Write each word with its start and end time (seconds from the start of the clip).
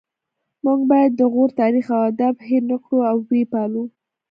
موږ 0.63 0.79
باید 0.91 1.11
د 1.15 1.21
غور 1.33 1.49
تاریخ 1.61 1.85
او 1.95 2.01
ادب 2.11 2.35
هیر 2.47 2.63
نکړو 2.71 2.99
او 3.09 3.15
ويې 3.27 3.45
پالو 3.51 3.83